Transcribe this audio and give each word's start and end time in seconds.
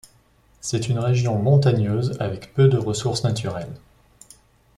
C'est 0.61 0.87
une 0.89 0.97
région 0.97 1.37
montagneuse 1.37 2.17
avec 2.19 2.55
peu 2.55 2.67
de 2.67 2.77
ressources 2.79 3.23
naturelles. 3.23 3.77